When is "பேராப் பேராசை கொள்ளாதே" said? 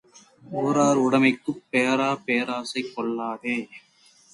1.69-3.67